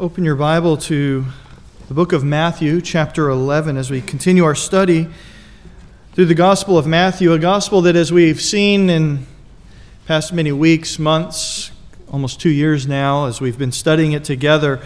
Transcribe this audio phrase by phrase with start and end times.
[0.00, 1.26] open your Bible to
[1.88, 5.06] the book of Matthew, chapter 11, as we continue our study
[6.14, 9.26] through the Gospel of Matthew, a gospel that, as we've seen in
[10.06, 11.70] past many weeks, months,
[12.10, 14.80] almost two years now, as we've been studying it together,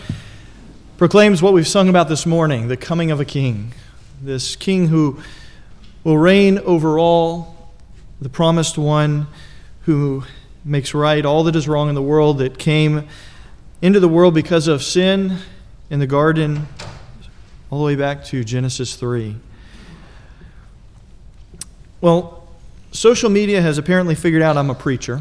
[0.98, 3.73] proclaims what we've sung about this morning the coming of a king.
[4.21, 5.21] This king who
[6.03, 7.73] will reign over all,
[8.21, 9.29] the promised one
[9.83, 10.25] who
[10.65, 13.07] makes right all that is wrong in the world that came
[13.85, 15.37] into the world because of sin
[15.91, 16.66] in the garden,
[17.69, 19.37] all the way back to Genesis 3.
[22.01, 22.48] Well,
[22.93, 25.20] social media has apparently figured out I'm a preacher.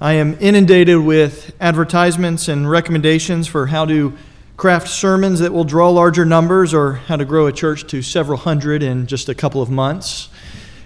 [0.00, 4.14] I am inundated with advertisements and recommendations for how to
[4.56, 8.38] craft sermons that will draw larger numbers or how to grow a church to several
[8.38, 10.30] hundred in just a couple of months.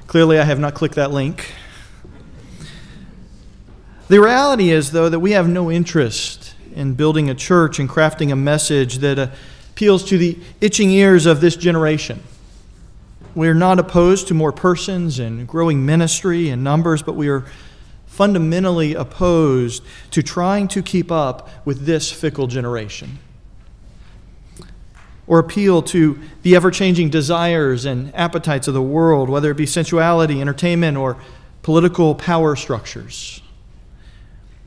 [0.08, 1.54] Clearly, I have not clicked that link.
[4.08, 6.39] The reality is, though, that we have no interest
[6.74, 9.32] in building a church and crafting a message that
[9.70, 12.22] appeals to the itching ears of this generation.
[13.34, 17.44] We're not opposed to more persons and growing ministry and numbers, but we are
[18.06, 23.18] fundamentally opposed to trying to keep up with this fickle generation
[25.30, 29.64] or appeal to the ever changing desires and appetites of the world, whether it be
[29.64, 31.16] sensuality, entertainment, or
[31.62, 33.40] political power structures.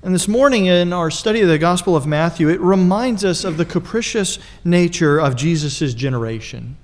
[0.03, 3.55] And this morning, in our study of the Gospel of Matthew, it reminds us of
[3.55, 6.75] the capricious nature of Jesus' generation.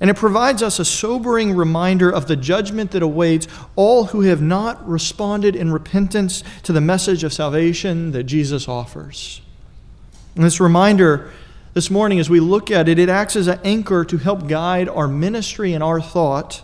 [0.00, 4.40] And it provides us a sobering reminder of the judgment that awaits all who have
[4.40, 9.42] not responded in repentance to the message of salvation that Jesus offers.
[10.34, 11.30] And this reminder
[11.74, 14.88] this morning, as we look at it, it acts as an anchor to help guide
[14.88, 16.62] our ministry and our thought,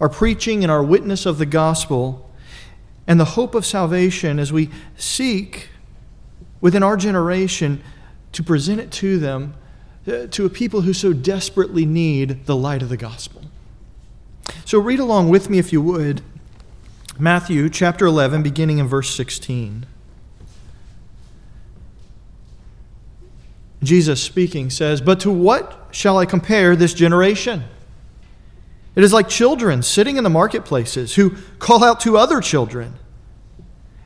[0.00, 2.27] our preaching and our witness of the gospel
[3.08, 5.70] and the hope of salvation as we seek
[6.60, 7.82] within our generation
[8.32, 9.54] to present it to them,
[10.06, 13.42] uh, to a people who so desperately need the light of the gospel.
[14.66, 16.20] So read along with me if you would.
[17.18, 19.86] Matthew chapter 11, beginning in verse 16.
[23.82, 27.64] Jesus speaking says, But to what shall I compare this generation?
[28.98, 32.94] It is like children sitting in the marketplaces who call out to other children.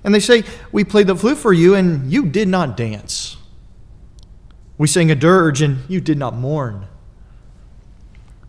[0.04, 3.36] And they say, We played the flute for you, and you did not dance.
[4.78, 6.86] We sang a dirge, and you did not mourn.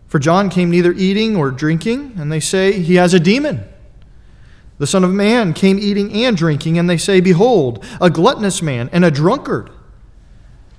[0.08, 3.64] For John came neither eating or drinking, and they say, He has a demon.
[4.78, 8.90] The Son of Man came eating and drinking, and they say, Behold, a gluttonous man
[8.92, 9.70] and a drunkard,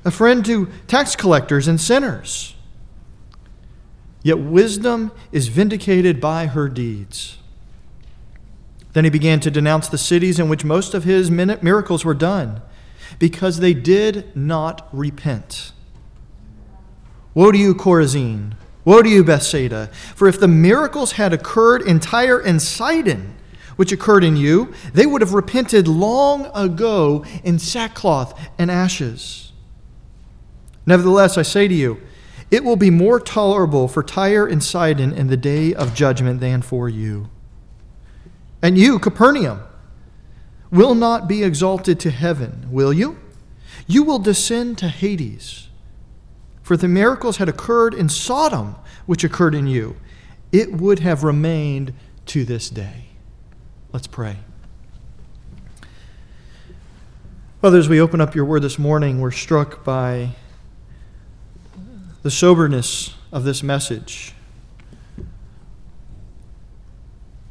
[0.04, 2.56] a friend to tax collectors and sinners.
[4.24, 7.38] Yet wisdom is vindicated by her deeds.
[8.96, 12.62] Then he began to denounce the cities in which most of his miracles were done,
[13.20, 15.74] because they did not repent.
[17.34, 18.54] Woe to you, Chorazin!
[18.86, 19.88] Woe to you, Bethsaida!
[20.16, 23.36] For if the miracles had occurred in Tyre and Sidon,
[23.76, 29.52] which occurred in you, they would have repented long ago in sackcloth and ashes.
[30.86, 32.00] Nevertheless, I say to you,
[32.50, 36.62] it will be more tolerable for Tyre and Sidon in the day of judgment than
[36.62, 37.30] for you.
[38.62, 39.62] And you, Capernaum,
[40.72, 43.18] will not be exalted to heaven, will you?
[43.88, 45.70] You will descend to Hades.
[46.62, 49.98] For the miracles had occurred in Sodom, which occurred in you,
[50.52, 51.94] it would have remained
[52.28, 53.06] to this day.
[53.92, 54.38] Let's pray.
[57.62, 60.36] Father, as we open up your word this morning, we're struck by
[62.22, 64.35] the soberness of this message.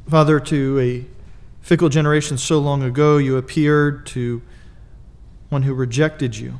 [0.09, 1.05] Father, to a
[1.61, 4.41] fickle generation so long ago, you appeared to
[5.49, 6.59] one who rejected you.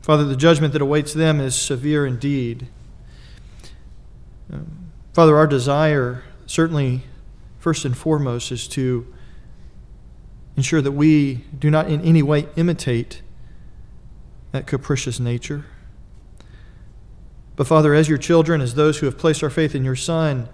[0.00, 2.68] Father, the judgment that awaits them is severe indeed.
[4.52, 7.02] Um, Father, our desire, certainly
[7.58, 9.12] first and foremost, is to
[10.56, 13.22] ensure that we do not in any way imitate
[14.52, 15.64] that capricious nature.
[17.56, 20.48] But Father, as your children, as those who have placed our faith in your Son,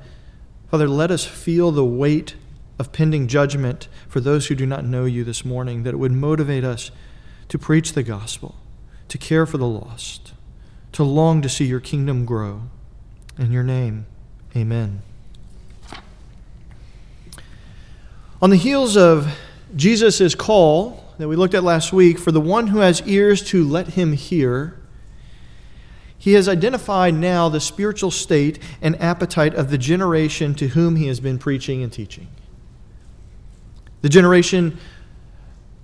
[0.70, 2.34] Father, let us feel the weight
[2.78, 6.12] of pending judgment for those who do not know you this morning, that it would
[6.12, 6.90] motivate us
[7.48, 8.54] to preach the gospel,
[9.08, 10.34] to care for the lost,
[10.92, 12.62] to long to see your kingdom grow.
[13.38, 14.06] In your name,
[14.54, 15.02] amen.
[18.42, 19.38] On the heels of
[19.74, 23.64] Jesus' call that we looked at last week, for the one who has ears to
[23.66, 24.77] let him hear,
[26.18, 31.06] he has identified now the spiritual state and appetite of the generation to whom he
[31.06, 32.26] has been preaching and teaching.
[34.02, 34.78] The generation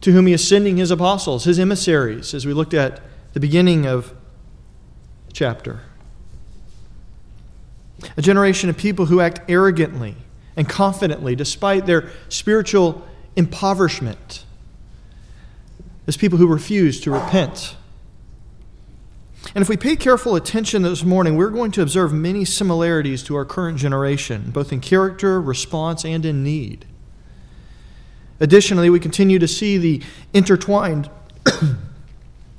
[0.01, 3.01] to whom he is sending his apostles, his emissaries, as we looked at
[3.33, 4.13] the beginning of
[5.29, 5.81] the chapter.
[8.17, 10.17] A generation of people who act arrogantly
[10.57, 14.45] and confidently despite their spiritual impoverishment.
[16.07, 17.77] As people who refuse to repent.
[19.55, 23.37] And if we pay careful attention this morning, we're going to observe many similarities to
[23.37, 26.87] our current generation, both in character, response, and in need.
[28.41, 30.03] Additionally, we continue to see the
[30.33, 31.11] intertwined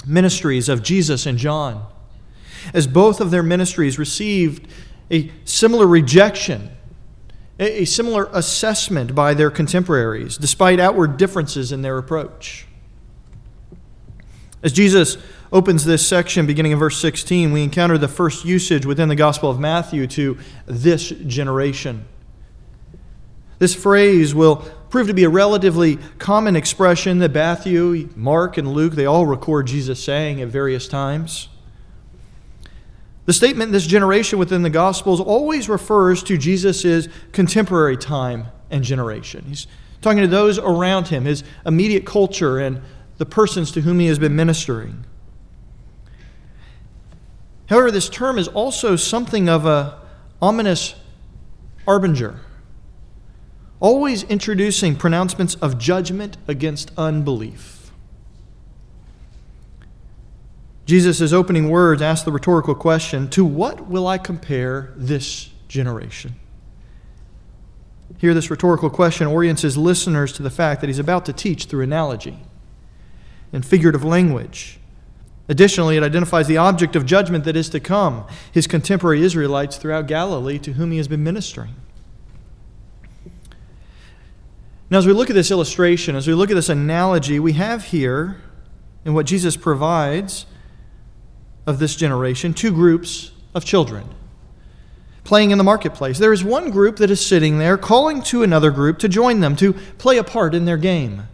[0.07, 1.85] ministries of Jesus and John,
[2.73, 4.67] as both of their ministries received
[5.11, 6.71] a similar rejection,
[7.59, 12.65] a similar assessment by their contemporaries, despite outward differences in their approach.
[14.63, 15.17] As Jesus
[15.51, 19.49] opens this section, beginning in verse 16, we encounter the first usage within the Gospel
[19.49, 22.05] of Matthew to this generation.
[23.59, 24.57] This phrase will
[24.89, 29.67] prove to be a relatively common expression that Matthew, Mark, and Luke, they all record
[29.67, 31.49] Jesus saying at various times.
[33.25, 39.45] The statement this generation within the Gospels always refers to Jesus' contemporary time and generation.
[39.47, 39.67] He's
[40.01, 42.81] talking to those around him, his immediate culture, and
[43.17, 45.05] the persons to whom he has been ministering.
[47.67, 49.99] However, this term is also something of a
[50.41, 50.95] ominous
[51.85, 52.39] harbinger,
[53.79, 57.91] always introducing pronouncements of judgment against unbelief.
[60.85, 66.35] Jesus' opening words ask the rhetorical question To what will I compare this generation?
[68.17, 71.65] Here, this rhetorical question orients his listeners to the fact that he's about to teach
[71.65, 72.37] through analogy
[73.51, 74.79] and figurative language.
[75.47, 80.07] Additionally, it identifies the object of judgment that is to come, his contemporary Israelites throughout
[80.07, 81.75] Galilee to whom he has been ministering.
[84.89, 87.85] Now, as we look at this illustration, as we look at this analogy, we have
[87.85, 88.41] here,
[89.03, 90.45] in what Jesus provides,
[91.67, 94.07] of this generation two groups of children
[95.23, 96.19] playing in the marketplace.
[96.19, 99.55] There is one group that is sitting there calling to another group to join them,
[99.55, 101.27] to play a part in their game.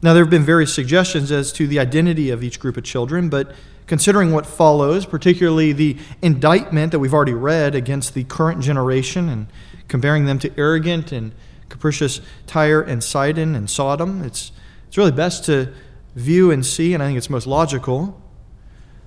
[0.00, 3.28] Now, there have been various suggestions as to the identity of each group of children,
[3.28, 3.52] but
[3.88, 9.48] considering what follows, particularly the indictment that we've already read against the current generation and
[9.88, 11.32] comparing them to arrogant and
[11.68, 14.52] capricious Tyre and Sidon and Sodom, it's,
[14.86, 15.72] it's really best to
[16.14, 18.20] view and see, and I think it's most logical,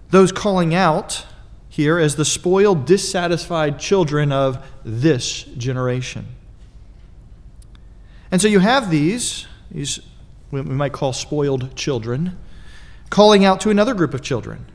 [0.09, 1.25] those calling out
[1.69, 6.27] here as the spoiled, dissatisfied children of this generation.
[8.29, 10.01] And so you have these, these
[10.51, 12.37] we might call spoiled children,
[13.09, 14.65] calling out to another group of children,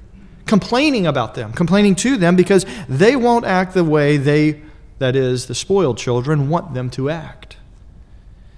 [0.46, 4.62] complaining about them, complaining to them because they won't act the way they,
[4.99, 7.56] that is, the spoiled children, want them to act.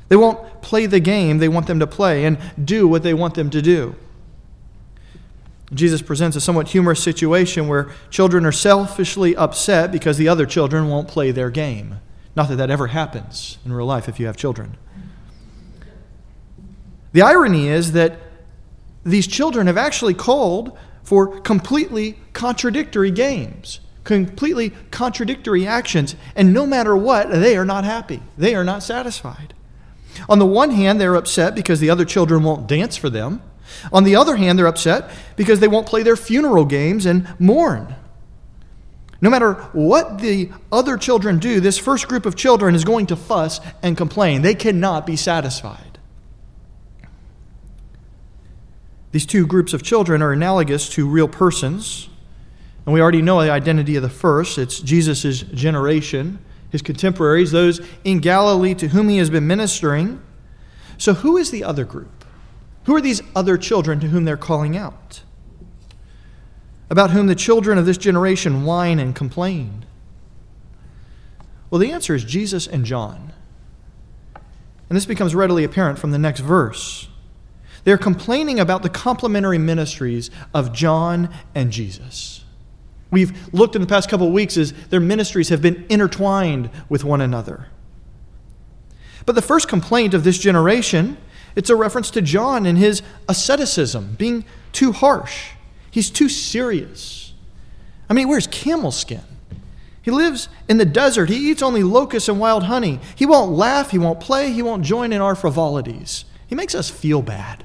[0.08, 3.34] They won't play the game they want them to play and do what they want
[3.34, 3.94] them to do.
[5.72, 10.88] Jesus presents a somewhat humorous situation where children are selfishly upset because the other children
[10.88, 12.00] won't play their game.
[12.34, 14.78] Not that that ever happens in real life if you have children.
[17.18, 18.20] The irony is that
[19.04, 26.96] these children have actually called for completely contradictory games, completely contradictory actions, and no matter
[26.96, 28.22] what, they are not happy.
[28.36, 29.52] They are not satisfied.
[30.28, 33.42] On the one hand, they're upset because the other children won't dance for them.
[33.92, 37.96] On the other hand, they're upset because they won't play their funeral games and mourn.
[39.20, 43.16] No matter what the other children do, this first group of children is going to
[43.16, 44.42] fuss and complain.
[44.42, 45.87] They cannot be satisfied.
[49.12, 52.08] These two groups of children are analogous to real persons.
[52.84, 56.38] And we already know the identity of the first it's Jesus' generation,
[56.70, 60.22] his contemporaries, those in Galilee to whom he has been ministering.
[60.96, 62.24] So, who is the other group?
[62.84, 65.22] Who are these other children to whom they're calling out?
[66.90, 69.84] About whom the children of this generation whine and complain?
[71.70, 73.32] Well, the answer is Jesus and John.
[74.88, 77.08] And this becomes readily apparent from the next verse.
[77.88, 82.44] They're complaining about the complementary ministries of John and Jesus.
[83.10, 87.02] We've looked in the past couple of weeks as their ministries have been intertwined with
[87.02, 87.68] one another.
[89.24, 91.16] But the first complaint of this generation
[91.56, 95.52] it's a reference to John and his asceticism, being too harsh.
[95.90, 97.32] He's too serious.
[98.10, 99.24] I mean, he wears camel skin.
[100.02, 101.30] He lives in the desert.
[101.30, 103.00] He eats only locusts and wild honey.
[103.16, 103.92] He won't laugh.
[103.92, 104.52] He won't play.
[104.52, 106.26] He won't join in our frivolities.
[106.46, 107.64] He makes us feel bad.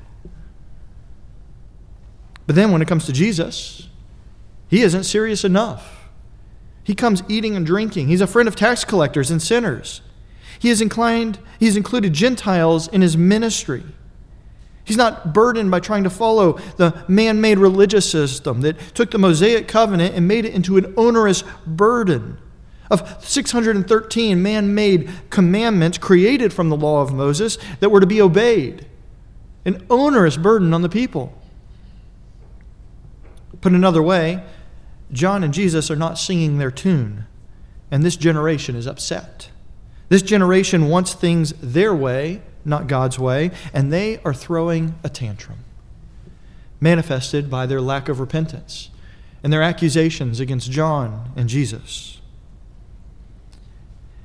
[2.45, 3.87] But then when it comes to Jesus,
[4.67, 6.09] he isn't serious enough.
[6.83, 8.07] He comes eating and drinking.
[8.07, 10.01] He's a friend of tax collectors and sinners.
[10.59, 13.83] He has inclined, he's included Gentiles in his ministry.
[14.85, 19.17] He's not burdened by trying to follow the man made religious system that took the
[19.17, 22.37] Mosaic covenant and made it into an onerous burden
[22.91, 28.21] of 613 man made commandments created from the law of Moses that were to be
[28.21, 28.85] obeyed.
[29.65, 31.33] An onerous burden on the people.
[33.63, 34.43] Put another way,
[35.13, 37.27] John and Jesus are not singing their tune,
[37.89, 39.51] and this generation is upset.
[40.09, 45.59] This generation wants things their way not God's way, and they are throwing a tantrum,
[46.81, 48.89] manifested by their lack of repentance
[49.41, 52.19] and their accusations against John and Jesus.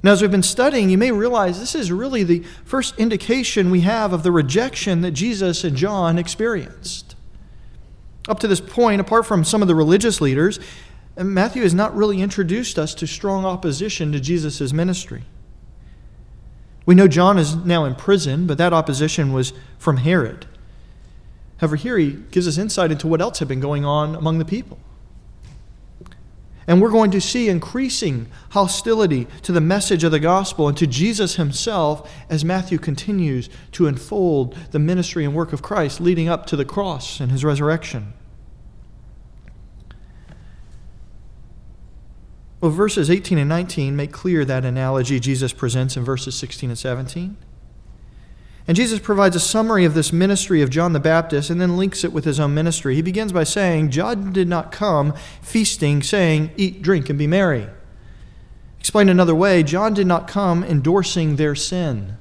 [0.03, 3.83] Now, as we've been studying, you may realize this is really the first indication we
[3.83, 7.08] have of the rejection that Jesus and John experienced.
[8.27, 10.59] Up to this point, apart from some of the religious leaders,
[11.17, 15.25] Matthew has not really introduced us to strong opposition to Jesus' ministry.
[16.87, 20.47] We know John is now in prison, but that opposition was from Herod.
[21.59, 24.45] However, here he gives us insight into what else had been going on among the
[24.45, 24.79] people.
[26.69, 30.87] And we're going to see increasing hostility to the message of the gospel and to
[30.87, 36.45] Jesus himself as Matthew continues to unfold the ministry and work of Christ leading up
[36.47, 38.13] to the cross and his resurrection.
[42.61, 46.79] Well, verses 18 and 19 make clear that analogy Jesus presents in verses 16 and
[46.79, 47.37] 17.
[48.69, 52.05] And Jesus provides a summary of this ministry of John the Baptist and then links
[52.05, 52.95] it with his own ministry.
[52.95, 57.67] He begins by saying, John did not come feasting, saying, Eat, drink, and be merry.
[58.79, 62.19] Explained another way, John did not come endorsing their sin,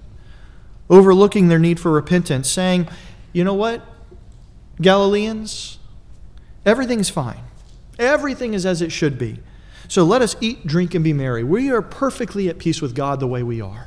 [0.89, 2.87] overlooking their need for repentance, saying,
[3.33, 3.85] You know what,
[4.81, 5.79] Galileans?
[6.65, 7.41] Everything's fine.
[7.99, 9.39] Everything is as it should be.
[9.89, 11.43] So let us eat, drink, and be merry.
[11.43, 13.86] We are perfectly at peace with God the way we are.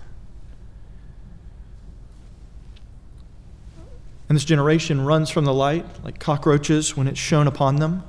[4.30, 8.04] And this generation runs from the light like cockroaches when it's shone upon them.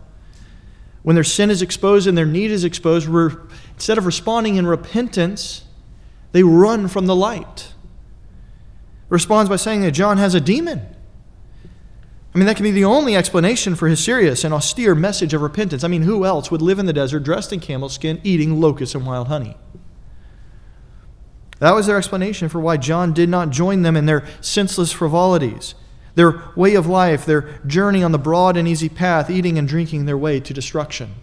[1.01, 3.09] When their sin is exposed and their need is exposed,
[3.73, 5.63] instead of responding in repentance,
[6.31, 7.73] they run from the light.
[9.09, 10.95] Responds by saying that John has a demon.
[12.35, 15.41] I mean, that can be the only explanation for his serious and austere message of
[15.41, 15.83] repentance.
[15.83, 18.93] I mean, who else would live in the desert dressed in camel skin, eating locusts
[18.93, 19.57] and wild honey?
[21.57, 25.73] That was their explanation for why John did not join them in their senseless frivolities,
[26.15, 30.05] their way of life, their journey on the broad and easy path, eating and drinking
[30.05, 31.15] their way to destruction.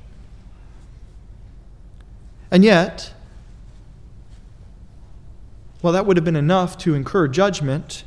[2.50, 3.12] And yet,
[5.82, 8.04] well, that would have been enough to incur judgment.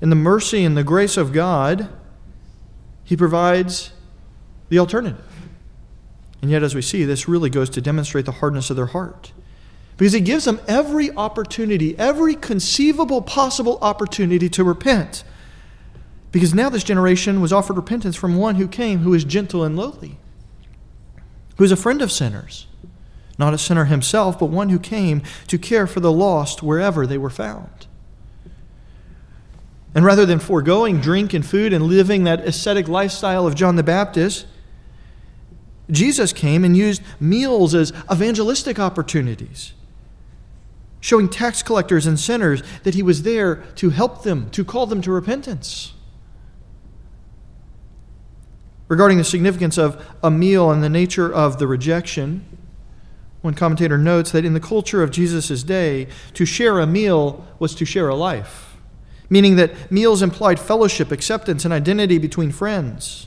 [0.00, 1.88] In the mercy and the grace of God,
[3.04, 3.92] he provides
[4.68, 5.24] the alternative.
[6.40, 9.32] And yet, as we see, this really goes to demonstrate the hardness of their heart.
[9.96, 15.24] Because he gives them every opportunity, every conceivable possible opportunity to repent.
[16.34, 19.76] Because now this generation was offered repentance from one who came who is gentle and
[19.76, 20.18] lowly,
[21.58, 22.66] who is a friend of sinners.
[23.38, 27.18] Not a sinner himself, but one who came to care for the lost wherever they
[27.18, 27.86] were found.
[29.94, 33.84] And rather than foregoing drink and food and living that ascetic lifestyle of John the
[33.84, 34.44] Baptist,
[35.88, 39.72] Jesus came and used meals as evangelistic opportunities,
[40.98, 45.00] showing tax collectors and sinners that he was there to help them, to call them
[45.02, 45.93] to repentance.
[48.88, 52.44] Regarding the significance of a meal and the nature of the rejection,
[53.40, 57.74] one commentator notes that in the culture of Jesus' day, to share a meal was
[57.76, 58.74] to share a life
[59.30, 63.26] meaning that meals implied fellowship, acceptance, and identity between friends.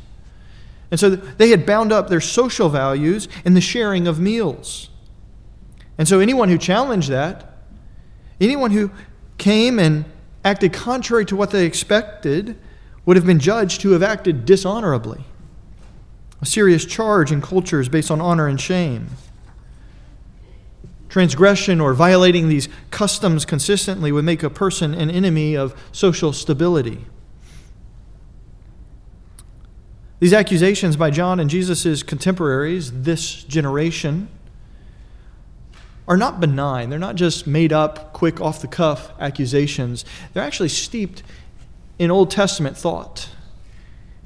[0.90, 4.90] And so they had bound up their social values in the sharing of meals.
[5.98, 7.58] And so anyone who challenged that,
[8.40, 8.92] anyone who
[9.38, 10.06] came and
[10.46, 12.58] acted contrary to what they expected,
[13.06, 15.26] would have been judged to have acted dishonorably.
[16.41, 19.10] A serious charge in cultures based on honor and shame
[21.10, 27.06] transgression or violating these customs consistently would make a person an enemy of social stability.
[30.20, 34.27] These accusations by John and Jesus' contemporaries, this generation,
[36.08, 36.89] are not benign.
[36.89, 40.06] They're not just made up, quick, off the cuff accusations.
[40.34, 41.22] They're actually steeped
[42.00, 43.29] in Old Testament thought.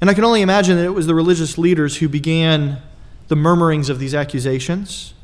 [0.02, 2.78] And I can only imagine that it was the religious leaders who began
[3.28, 5.14] the murmurings of these accusations.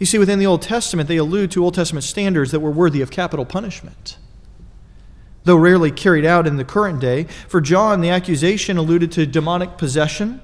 [0.00, 3.00] You see, within the Old Testament, they allude to Old Testament standards that were worthy
[3.00, 4.18] of capital punishment.
[5.44, 9.78] Though rarely carried out in the current day, for John, the accusation alluded to demonic
[9.78, 10.40] possession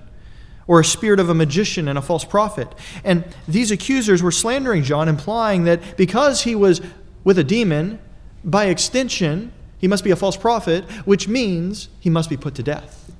[0.68, 2.72] or a spirit of a magician and a false prophet.
[3.02, 6.80] And these accusers were slandering John, implying that because he was
[7.24, 7.98] with a demon,
[8.44, 12.62] by extension, He must be a false prophet, which means he must be put to
[12.62, 13.10] death.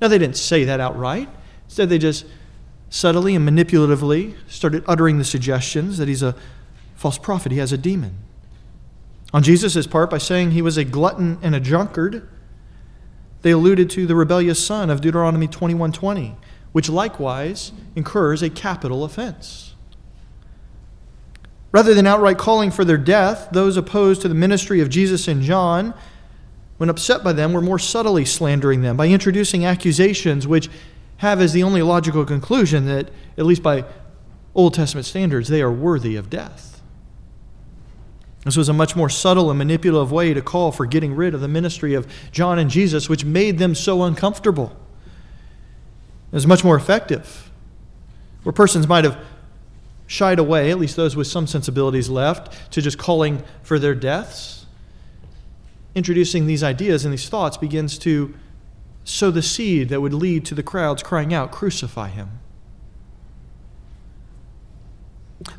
[0.00, 1.28] Now, they didn't say that outright.
[1.66, 2.26] Instead, they just
[2.90, 6.34] subtly and manipulatively started uttering the suggestions that he's a
[6.94, 8.16] false prophet, he has a demon.
[9.32, 12.28] On Jesus' part, by saying he was a glutton and a drunkard,
[13.40, 16.36] they alluded to the rebellious son of Deuteronomy 21:20,
[16.72, 19.71] which likewise incurs a capital offense.
[21.72, 25.42] Rather than outright calling for their death, those opposed to the ministry of Jesus and
[25.42, 25.94] John,
[26.76, 30.68] when upset by them, were more subtly slandering them by introducing accusations which
[31.18, 33.84] have as the only logical conclusion that, at least by
[34.54, 36.82] Old Testament standards, they are worthy of death.
[38.44, 41.40] This was a much more subtle and manipulative way to call for getting rid of
[41.40, 44.76] the ministry of John and Jesus, which made them so uncomfortable.
[46.32, 47.50] It was much more effective,
[48.42, 49.24] where persons might have
[50.12, 54.66] shied away, at least those with some sensibilities left, to just calling for their deaths.
[55.94, 58.34] Introducing these ideas and these thoughts begins to
[59.04, 62.40] sow the seed that would lead to the crowds crying out, Crucify him.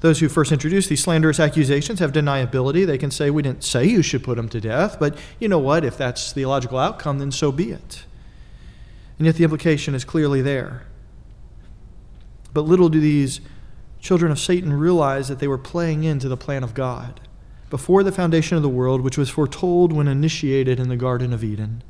[0.02, 2.86] Those who first introduced these slanderous accusations have deniability.
[2.86, 5.60] They can say, We didn't say you should put him to death, but you know
[5.60, 5.84] what?
[5.84, 8.06] If that's the logical outcome, then so be it.
[9.18, 10.84] And yet the implication is clearly there.
[12.54, 13.42] But little do these
[14.04, 17.22] children of Satan realized that they were playing into the plan of God
[17.70, 21.42] before the foundation of the world, which was foretold when initiated in the Garden of
[21.42, 21.82] Eden.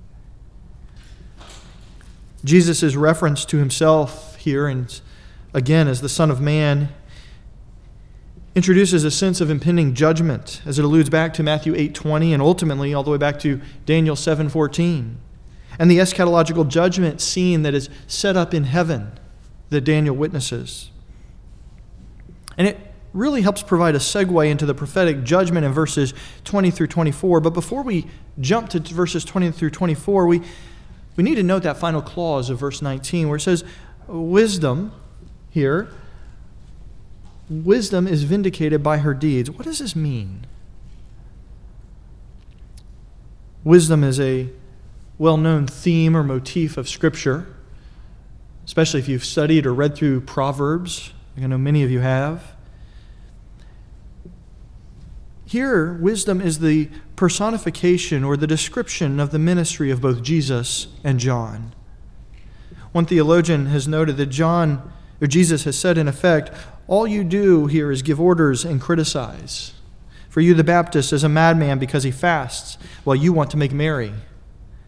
[2.45, 5.01] Jesus' reference to himself here, and
[5.55, 6.89] again as the Son of Man,
[8.53, 12.93] introduces a sense of impending judgment as it alludes back to Matthew 8:20 and ultimately
[12.93, 15.17] all the way back to Daniel 7:14.
[15.79, 19.13] And the eschatological judgment scene that is set up in heaven
[19.71, 20.91] that Daniel witnesses.
[22.57, 22.79] And it
[23.13, 26.13] really helps provide a segue into the prophetic judgment in verses
[26.45, 27.41] 20 through 24.
[27.41, 28.07] But before we
[28.39, 30.41] jump to verses 20 through 24, we
[31.15, 33.63] we need to note that final clause of verse 19 where it says,
[34.07, 34.91] Wisdom
[35.49, 35.89] here,
[37.49, 39.49] wisdom is vindicated by her deeds.
[39.49, 40.47] What does this mean?
[43.63, 44.49] Wisdom is a
[45.17, 47.47] well known theme or motif of Scripture,
[48.65, 51.13] especially if you've studied or read through Proverbs.
[51.37, 52.52] I know many of you have.
[55.53, 61.19] Here, wisdom is the personification or the description of the ministry of both Jesus and
[61.19, 61.75] John.
[62.91, 66.49] One theologian has noted that John or Jesus has said in effect,
[66.87, 69.73] all you do here is give orders and criticize.
[70.27, 73.71] For you the Baptist is a madman because he fasts while you want to make
[73.71, 74.11] merry.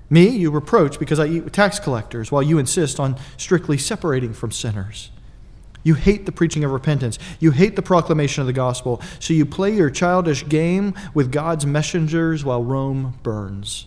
[0.10, 4.34] Me you reproach because I eat with tax collectors while you insist on strictly separating
[4.34, 5.12] from sinners.
[5.86, 7.20] You hate the preaching of repentance.
[7.40, 9.02] You hate the proclamation of the gospel.
[9.20, 13.86] So you play your childish game with God's messengers while Rome burns.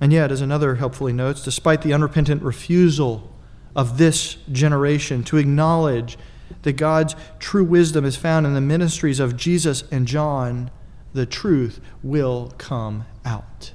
[0.00, 3.28] And yet, as another helpfully notes, despite the unrepentant refusal
[3.74, 6.16] of this generation to acknowledge
[6.62, 10.70] that God's true wisdom is found in the ministries of Jesus and John,
[11.12, 13.72] the truth will come out.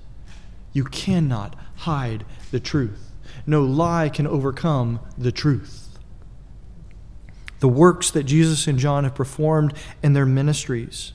[0.72, 3.09] You cannot hide the truth.
[3.50, 5.98] No lie can overcome the truth.
[7.62, 11.14] The works that Jesus and John have performed in their ministries,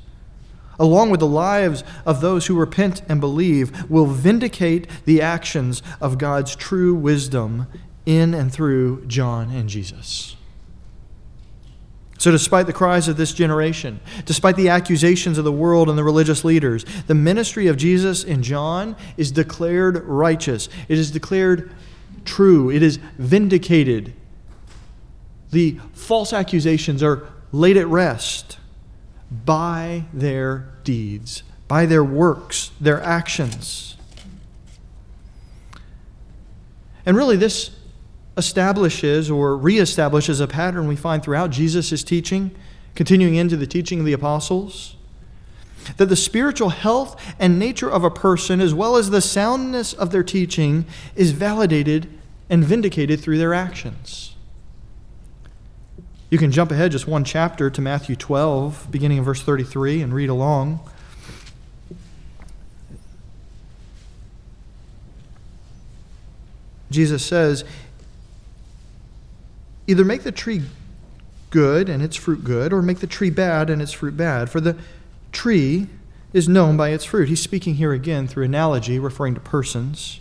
[0.76, 6.18] along with the lives of those who repent and believe, will vindicate the actions of
[6.18, 7.68] God's true wisdom
[8.04, 10.34] in and through John and Jesus.
[12.18, 16.02] So, despite the cries of this generation, despite the accusations of the world and the
[16.02, 20.68] religious leaders, the ministry of Jesus and John is declared righteous.
[20.88, 21.72] It is declared
[22.24, 24.14] true, it is vindicated.
[25.50, 28.58] The false accusations are laid at rest
[29.44, 33.96] by their deeds, by their works, their actions.
[37.06, 37.70] And really, this
[38.36, 42.50] establishes or reestablishes a pattern we find throughout Jesus' teaching,
[42.94, 44.96] continuing into the teaching of the apostles
[45.96, 50.10] that the spiritual health and nature of a person, as well as the soundness of
[50.10, 52.08] their teaching, is validated
[52.48, 54.34] and vindicated through their actions.
[56.30, 60.12] You can jump ahead just one chapter to Matthew 12, beginning in verse 33, and
[60.12, 60.80] read along.
[66.90, 67.64] Jesus says,
[69.86, 70.62] Either make the tree
[71.50, 74.50] good and its fruit good, or make the tree bad and its fruit bad.
[74.50, 74.76] For the
[75.30, 75.88] tree
[76.32, 77.28] is known by its fruit.
[77.28, 80.20] He's speaking here again through analogy, referring to persons.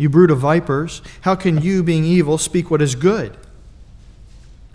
[0.00, 3.36] You brood of vipers, how can you, being evil, speak what is good?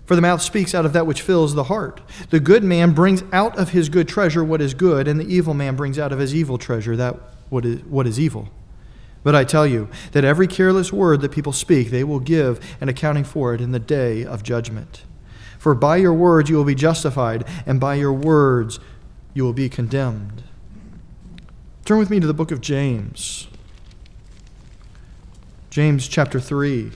[0.04, 2.00] For the mouth speaks out of that which fills the heart.
[2.30, 5.52] The good man brings out of his good treasure what is good, and the evil
[5.52, 7.16] man brings out of his evil treasure that
[7.48, 8.50] what is, what is evil.
[9.24, 12.88] But I tell you that every careless word that people speak, they will give an
[12.88, 15.02] accounting for it in the day of judgment.
[15.58, 18.78] For by your words you will be justified, and by your words
[19.34, 20.44] you will be condemned.
[21.84, 23.48] Turn with me to the book of James.
[25.76, 26.90] James chapter 3.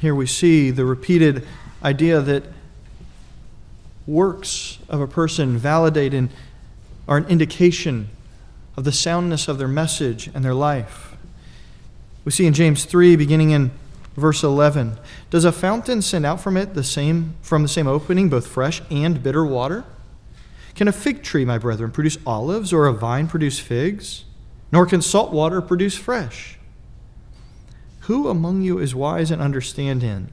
[0.00, 1.46] Here we see the repeated
[1.82, 2.44] idea that
[4.06, 6.30] works of a person validate and
[7.06, 8.08] are an indication
[8.74, 11.16] of the soundness of their message and their life.
[12.24, 13.70] We see in James 3, beginning in
[14.16, 14.96] verse 11,
[15.28, 18.80] does a fountain send out from it the same from the same opening both fresh
[18.90, 19.84] and bitter water?
[20.74, 24.24] Can a fig tree, my brethren, produce olives, or a vine produce figs?
[24.72, 26.58] Nor can salt water produce fresh.
[28.00, 30.30] Who among you is wise and understanding?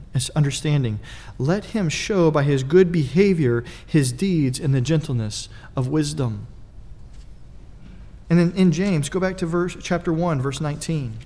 [1.38, 6.48] Let him show by his good behavior his deeds in the gentleness of wisdom.
[8.28, 11.18] And then in James, go back to verse chapter 1, verse 19.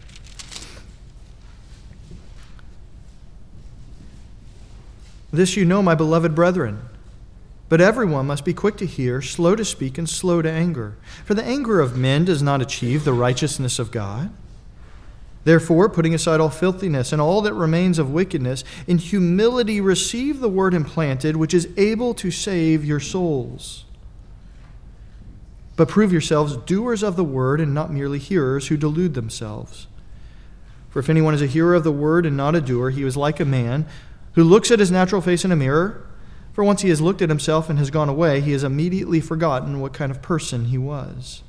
[5.33, 6.81] This you know, my beloved brethren.
[7.69, 10.97] But everyone must be quick to hear, slow to speak, and slow to anger.
[11.25, 14.31] For the anger of men does not achieve the righteousness of God.
[15.45, 20.49] Therefore, putting aside all filthiness and all that remains of wickedness, in humility receive the
[20.49, 23.85] word implanted, which is able to save your souls.
[25.77, 29.87] But prove yourselves doers of the word and not merely hearers who delude themselves.
[30.91, 33.17] For if anyone is a hearer of the word and not a doer, he is
[33.17, 33.87] like a man
[34.33, 36.06] who looks at his natural face in a mirror.
[36.57, 39.79] For once he has looked at himself and has gone away, he has immediately forgotten
[39.81, 41.43] what kind of person he was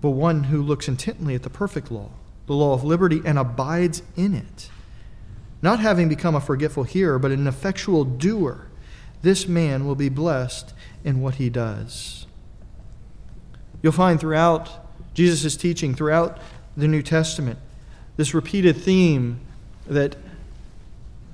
[0.00, 2.10] but one who looks intently at the perfect law,
[2.46, 4.70] the law of liberty, and abides in it.
[5.62, 8.66] Not having become a forgetful hearer, but an effectual doer,
[9.22, 10.72] this man will be blessed
[11.04, 12.26] in what he does.
[13.82, 16.38] You'll find throughout Jesus' teaching, throughout
[16.76, 17.58] the New Testament,
[18.16, 19.40] this repeated theme
[19.86, 20.16] that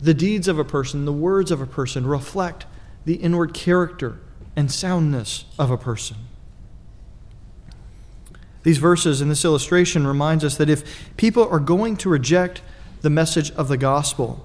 [0.01, 2.67] the deeds of a person, the words of a person reflect
[3.05, 4.19] the inward character
[4.55, 6.17] and soundness of a person.
[8.63, 12.63] These verses in this illustration reminds us that if people are going to reject
[13.01, 14.45] the message of the gospel,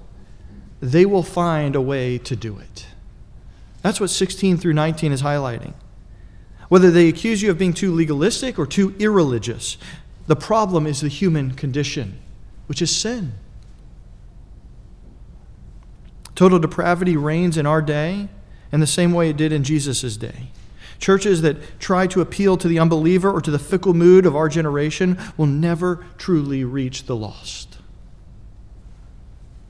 [0.80, 2.86] they will find a way to do it.
[3.82, 5.74] That's what 16 through 19 is highlighting.
[6.68, 9.76] Whether they accuse you of being too legalistic or too irreligious,
[10.26, 12.18] the problem is the human condition,
[12.66, 13.32] which is sin.
[16.34, 18.28] Total depravity reigns in our day
[18.72, 20.48] in the same way it did in Jesus' day.
[20.98, 24.48] Churches that try to appeal to the unbeliever or to the fickle mood of our
[24.48, 27.78] generation will never truly reach the lost.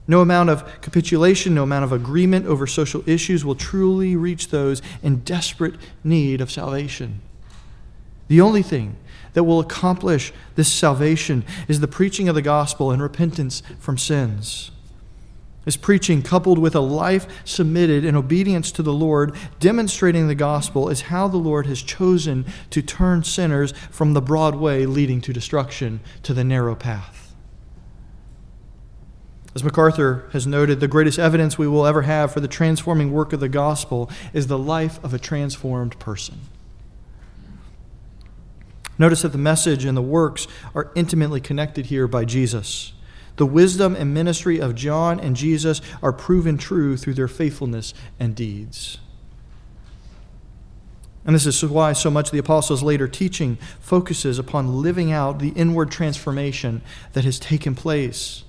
[0.07, 4.83] No amount of capitulation, no amount of agreement over social issues will truly reach those
[5.03, 7.21] in desperate need of salvation.
[8.29, 8.97] The only thing
[9.33, 14.72] that will accomplish this salvation is the preaching of the gospel and repentance from sins.
[15.65, 20.89] His preaching, coupled with a life submitted in obedience to the Lord, demonstrating the gospel,
[20.89, 25.33] is how the Lord has chosen to turn sinners from the broad way leading to
[25.33, 27.35] destruction to the narrow path.
[29.55, 33.33] As MacArthur has noted, the greatest evidence we will ever have for the transforming work
[33.33, 36.41] of the gospel is the life of a transformed person.
[38.99, 42.93] Notice that the message and the works are intimately connected here by Jesus.
[43.37, 48.35] The wisdom and ministry of John and Jesus are proven true through their faithfulness and
[48.35, 48.99] deeds.
[51.25, 55.39] And this is why so much of the apostles' later teaching focuses upon living out
[55.39, 58.43] the inward transformation that has taken place,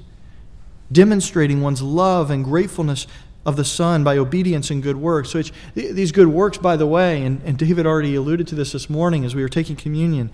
[0.92, 3.06] demonstrating one's love and gratefulness
[3.46, 5.34] of the Son by obedience and good works.
[5.34, 8.90] Which these good works, by the way, and, and David already alluded to this this
[8.90, 10.32] morning as we were taking communion,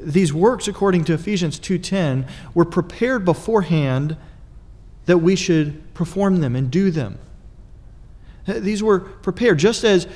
[0.00, 4.16] these works according to Ephesians 2:10 were prepared beforehand
[5.06, 7.18] that we should perform them and do them.
[8.46, 10.06] These were prepared just as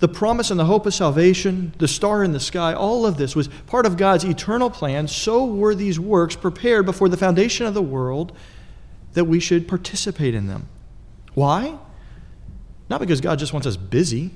[0.00, 3.36] the promise and the hope of salvation, the star in the sky, all of this
[3.36, 5.06] was part of God's eternal plan.
[5.06, 8.32] So were these works prepared before the foundation of the world
[9.12, 10.68] that we should participate in them.
[11.34, 11.78] Why?
[12.88, 14.32] Not because God just wants us busy.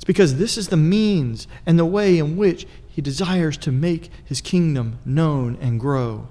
[0.00, 4.10] It's because this is the means and the way in which he desires to make
[4.24, 6.26] his kingdom known and grow.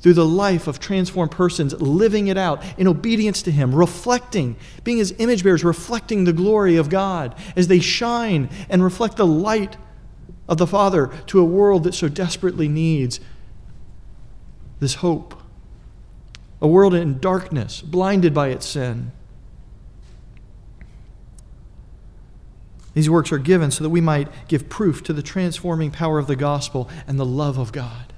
[0.00, 4.98] Through the life of transformed persons, living it out in obedience to him, reflecting, being
[4.98, 9.76] his image bearers, reflecting the glory of God as they shine and reflect the light
[10.48, 13.20] of the Father to a world that so desperately needs
[14.80, 15.40] this hope.
[16.60, 19.12] A world in darkness, blinded by its sin.
[22.94, 26.26] These works are given so that we might give proof to the transforming power of
[26.26, 28.12] the gospel and the love of God.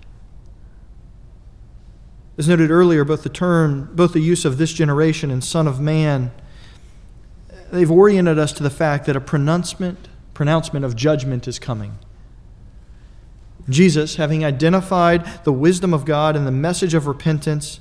[2.37, 5.80] As noted earlier, both the term, both the use of this generation and Son of
[5.80, 6.32] Man,
[7.70, 11.96] they've oriented us to the fact that a pronouncement, pronouncement of judgment is coming.
[13.68, 17.78] Jesus, having identified the wisdom of God and the message of repentance,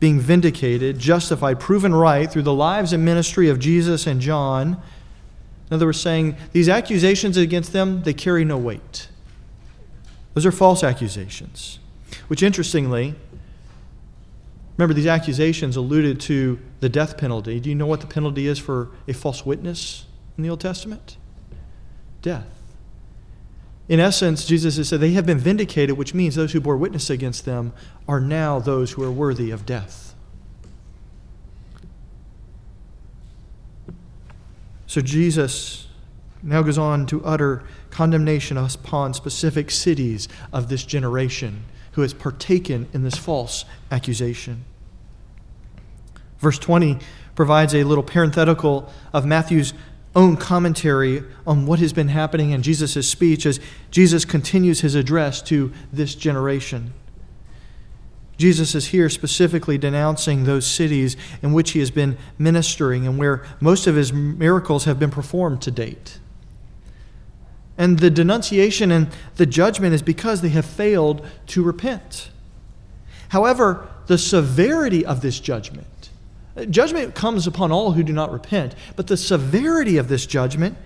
[0.00, 4.82] being vindicated, justified, proven right through the lives and ministry of Jesus and John,
[5.70, 9.08] in other words, saying these accusations against them, they carry no weight.
[10.34, 11.78] Those are false accusations,
[12.28, 13.14] which interestingly,
[14.76, 17.60] remember these accusations alluded to the death penalty.
[17.60, 21.16] Do you know what the penalty is for a false witness in the Old Testament?
[22.22, 22.46] Death.
[23.88, 27.10] In essence, Jesus has said they have been vindicated, which means those who bore witness
[27.10, 27.72] against them
[28.06, 30.07] are now those who are worthy of death.
[34.88, 35.86] So Jesus
[36.42, 42.88] now goes on to utter condemnation upon specific cities of this generation who has partaken
[42.94, 44.64] in this false accusation.
[46.38, 46.98] Verse 20
[47.34, 49.74] provides a little parenthetical of Matthew's
[50.16, 55.42] own commentary on what has been happening in Jesus' speech as Jesus continues his address
[55.42, 56.94] to this generation.
[58.38, 63.44] Jesus is here specifically denouncing those cities in which he has been ministering and where
[63.60, 66.20] most of his miracles have been performed to date.
[67.76, 72.30] And the denunciation and the judgment is because they have failed to repent.
[73.30, 76.10] However, the severity of this judgment,
[76.70, 80.78] judgment comes upon all who do not repent, but the severity of this judgment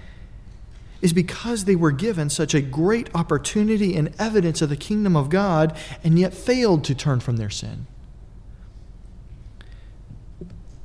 [1.02, 5.28] is because they were given such a great opportunity and evidence of the kingdom of
[5.28, 7.86] God and yet failed to turn from their sin.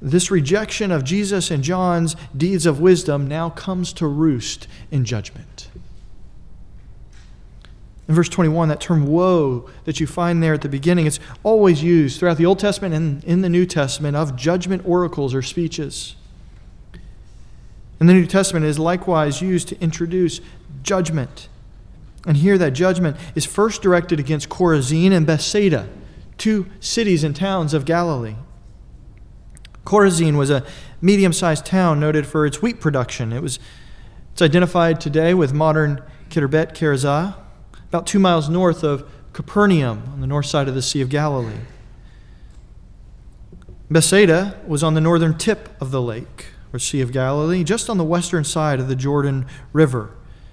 [0.01, 5.69] This rejection of Jesus and John's deeds of wisdom now comes to roost in judgment.
[8.07, 11.83] In verse 21, that term woe that you find there at the beginning, it's always
[11.83, 16.15] used throughout the Old Testament and in the New Testament of judgment oracles or speeches.
[17.99, 20.39] And the New Testament is likewise used to introduce
[20.83, 21.49] judgment.
[22.25, 25.87] And here that judgment is first directed against Chorazin and Bethsaida,
[26.37, 28.35] two cities and towns of Galilee.
[29.85, 30.65] Chorazin was a
[31.01, 33.31] medium sized town noted for its wheat production.
[33.31, 33.59] It was,
[34.33, 37.35] it's identified today with modern Khirbet Kherzah,
[37.87, 41.61] about two miles north of Capernaum on the north side of the Sea of Galilee.
[43.89, 47.97] Bethsaida was on the northern tip of the lake or Sea of Galilee, just on
[47.97, 50.11] the western side of the Jordan River.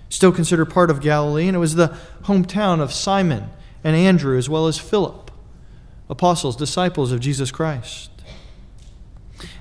[0.09, 3.51] Still considered part of Galilee, and it was the hometown of Simon
[3.85, 5.31] and Andrew, as well as Philip,
[6.09, 8.11] apostles, disciples of Jesus Christ.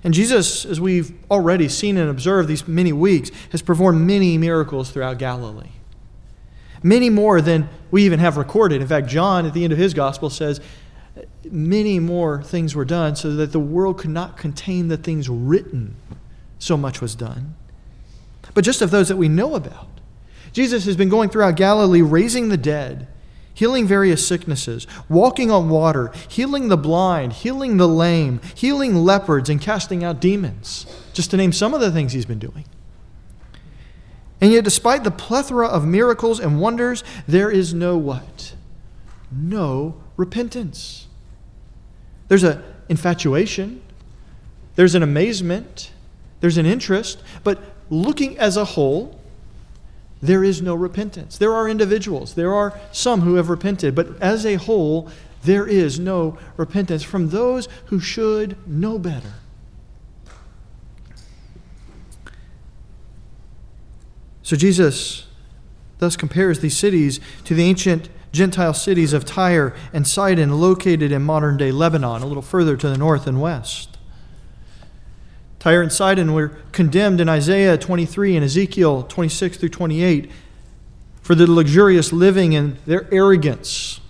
[0.06, 4.90] And Jesus, as we've already seen and observed these many weeks, has performed many miracles
[4.90, 5.72] throughout Galilee.
[6.82, 8.82] Many more than we even have recorded.
[8.82, 10.62] In fact, John, at the end of his gospel, says
[11.44, 15.96] many more things were done so that the world could not contain the things written
[16.64, 17.56] so much was done,
[18.54, 19.88] but just of those that we know about.
[20.54, 23.08] Jesus has been going throughout Galilee, raising the dead,
[23.54, 29.60] healing various sicknesses, walking on water, healing the blind, healing the lame, healing leopards, and
[29.60, 32.66] casting out demons, just to name some of the things he's been doing.
[34.40, 38.56] And yet, despite the plethora of miracles and wonders, there is no what?
[39.32, 41.08] No repentance.
[42.28, 43.82] There's an infatuation,
[44.76, 45.93] there's an amazement,
[46.44, 47.58] there's an interest, but
[47.90, 49.18] looking as a whole,
[50.22, 51.38] there is no repentance.
[51.38, 55.10] There are individuals, there are some who have repented, but as a whole,
[55.44, 59.36] there is no repentance from those who should know better.
[64.42, 65.28] So Jesus
[66.00, 71.22] thus compares these cities to the ancient Gentile cities of Tyre and Sidon, located in
[71.22, 73.93] modern day Lebanon, a little further to the north and west.
[75.64, 80.30] Tyre and Sidon were condemned in Isaiah 23 and Ezekiel 26 through 28
[81.22, 84.02] for their luxurious living and their arrogance.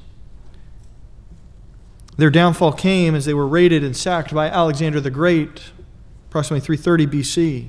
[2.18, 5.72] Their downfall came as they were raided and sacked by Alexander the Great,
[6.28, 7.68] approximately 330 BC.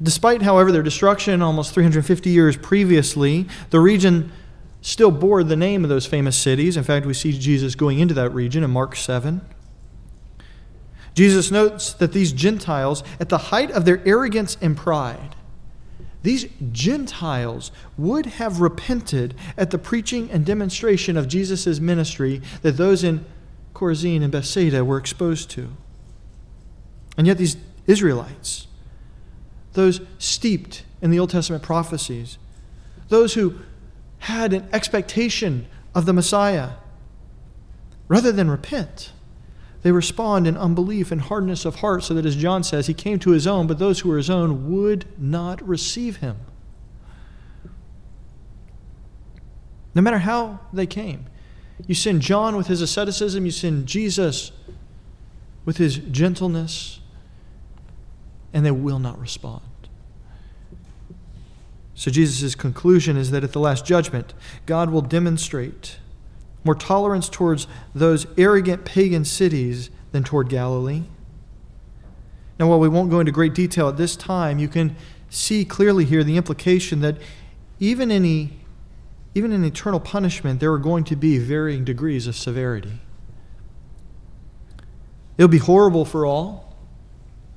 [0.00, 4.30] Despite, however, their destruction almost 350 years previously, the region
[4.82, 6.76] still bore the name of those famous cities.
[6.76, 9.40] In fact, we see Jesus going into that region in Mark 7.
[11.14, 15.36] Jesus notes that these Gentiles, at the height of their arrogance and pride,
[16.22, 23.02] these Gentiles would have repented at the preaching and demonstration of Jesus' ministry that those
[23.02, 23.24] in
[23.74, 25.70] Chorazin and Bethsaida were exposed to.
[27.16, 28.68] And yet, these Israelites,
[29.72, 32.38] those steeped in the Old Testament prophecies,
[33.08, 33.58] those who
[34.20, 36.70] had an expectation of the Messiah,
[38.06, 39.10] rather than repent,
[39.82, 43.18] they respond in unbelief and hardness of heart, so that, as John says, he came
[43.20, 46.36] to his own, but those who were his own would not receive him.
[49.94, 51.26] No matter how they came.
[51.86, 54.52] You send John with his asceticism, you send Jesus
[55.64, 57.00] with his gentleness,
[58.52, 59.62] and they will not respond.
[61.94, 64.32] So, Jesus' conclusion is that at the last judgment,
[64.64, 65.98] God will demonstrate
[66.64, 71.02] more tolerance towards those arrogant pagan cities than toward Galilee.
[72.58, 74.94] Now, while we won't go into great detail at this time, you can
[75.30, 77.16] see clearly here the implication that
[77.80, 78.50] even in,
[79.34, 83.00] even in eternal punishment, there are going to be varying degrees of severity.
[85.36, 86.76] It'll be horrible for all,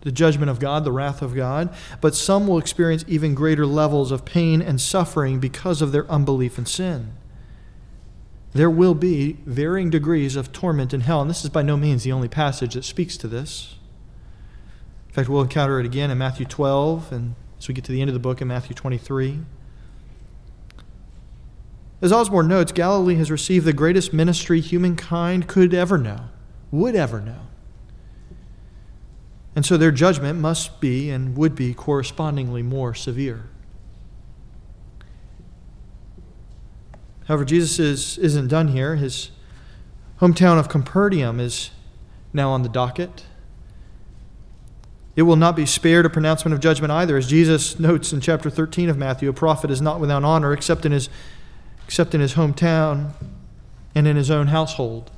[0.01, 4.11] the judgment of God, the wrath of God, but some will experience even greater levels
[4.11, 7.13] of pain and suffering because of their unbelief and sin
[8.55, 11.19] there will be varying degrees of torment in hell.
[11.19, 13.75] And this is by no means the only passage that speaks to this.
[15.09, 17.99] In fact, we'll encounter it again in Matthew 12 and as we get to the
[17.99, 19.41] end of the book in Matthew 23.
[22.01, 26.29] As Osborne notes, Galilee has received the greatest ministry humankind could ever know,
[26.71, 27.47] would ever know.
[29.53, 33.49] And so their judgment must be and would be correspondingly more severe.
[37.25, 38.95] However, Jesus is, isn't done here.
[38.95, 39.31] His
[40.21, 41.71] hometown of Capernaum is
[42.33, 43.25] now on the docket.
[45.15, 47.17] It will not be spared a pronouncement of judgment either.
[47.17, 50.85] As Jesus notes in chapter 13 of Matthew, a prophet is not without honor except
[50.85, 51.09] in his,
[51.85, 53.13] except in his hometown
[53.95, 55.09] and in his own household.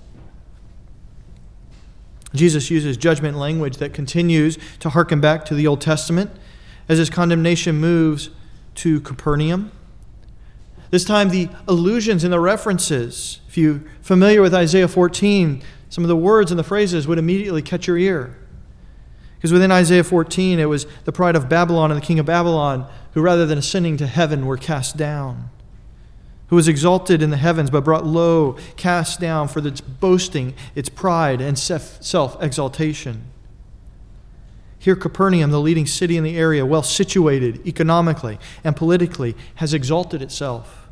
[2.34, 6.30] Jesus uses judgment language that continues to harken back to the Old Testament
[6.88, 8.30] as his condemnation moves
[8.76, 9.72] to Capernaum.
[10.90, 16.08] This time, the allusions and the references, if you're familiar with Isaiah 14, some of
[16.08, 18.38] the words and the phrases would immediately catch your ear.
[19.36, 22.88] Because within Isaiah 14, it was the pride of Babylon and the king of Babylon
[23.14, 25.50] who, rather than ascending to heaven, were cast down.
[26.48, 30.88] Who was exalted in the heavens but brought low, cast down for its boasting, its
[30.88, 33.24] pride, and self exaltation.
[34.88, 40.22] Here, Capernaum, the leading city in the area, well situated economically and politically, has exalted
[40.22, 40.88] itself.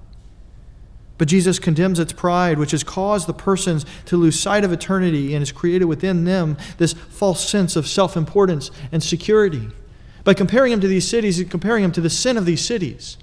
[1.17, 5.33] But Jesus condemns its pride, which has caused the persons to lose sight of eternity
[5.33, 9.69] and has created within them this false sense of self importance and security.
[10.25, 13.15] By comparing them to these cities, and comparing them to the sin of these cities,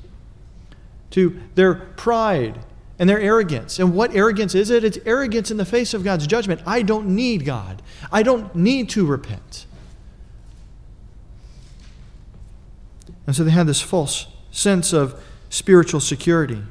[1.10, 2.60] to their pride
[2.98, 3.78] and their arrogance.
[3.78, 4.84] And what arrogance is it?
[4.84, 6.62] It's arrogance in the face of God's judgment.
[6.64, 9.66] I don't need God, I don't need to repent.
[13.26, 16.62] And so they had this false sense of spiritual security.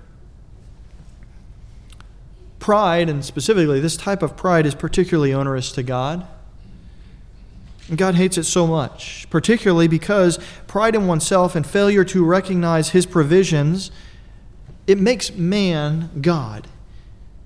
[2.59, 6.27] Pride, and specifically this type of pride, is particularly onerous to God.
[7.87, 12.89] And God hates it so much, particularly because pride in oneself and failure to recognize
[12.89, 13.91] His provisions,
[14.87, 16.67] it makes man God.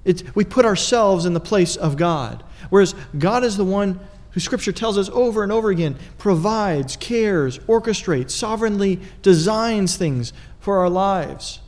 [0.03, 3.99] It's, we put ourselves in the place of God, whereas God is the one
[4.35, 10.77] who Scripture tells us over and over again provides, cares, orchestrates, sovereignly designs things for
[10.77, 11.61] our lives.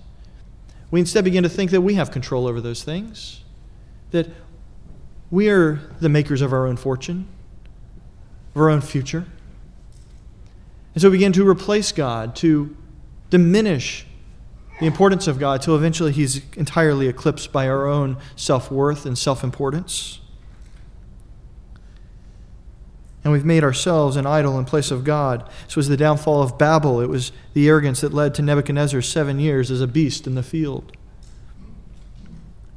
[0.91, 3.41] We instead begin to think that we have control over those things,
[4.11, 4.27] that
[5.31, 7.25] we are the makers of our own fortune,
[8.53, 9.25] of our own future.
[10.93, 12.75] And so we begin to replace God, to
[13.29, 14.05] diminish
[14.81, 19.17] the importance of God, till eventually he's entirely eclipsed by our own self worth and
[19.17, 20.19] self importance
[23.27, 25.43] and we've made ourselves an idol in place of God.
[25.65, 27.01] This was the downfall of Babel.
[27.01, 30.43] It was the arrogance that led to Nebuchadnezzar's seven years as a beast in the
[30.43, 30.95] field.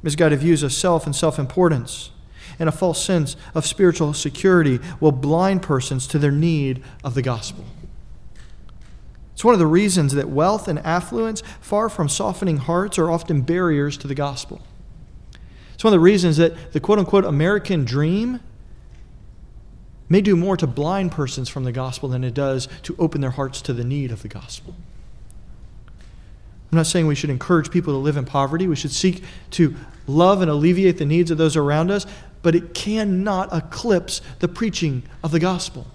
[0.03, 2.11] Misguided views of self and self importance
[2.59, 7.21] and a false sense of spiritual security will blind persons to their need of the
[7.21, 7.63] gospel.
[9.31, 13.43] It's one of the reasons that wealth and affluence, far from softening hearts, are often
[13.43, 14.61] barriers to the gospel.
[15.75, 18.41] It's one of the reasons that the quote unquote American dream
[20.11, 23.31] may do more to blind persons from the gospel than it does to open their
[23.31, 24.75] hearts to the need of the gospel.
[26.69, 28.67] I'm not saying we should encourage people to live in poverty.
[28.67, 29.73] We should seek to
[30.07, 32.05] love and alleviate the needs of those around us,
[32.41, 35.87] but it cannot eclipse the preaching of the gospel.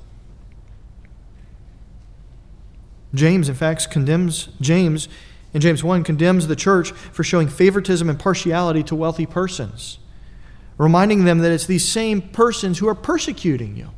[3.12, 5.08] James, in fact, condemns James
[5.52, 9.98] in James 1 condemns the church for showing favoritism and partiality to wealthy persons,
[10.78, 13.90] reminding them that it's these same persons who are persecuting you.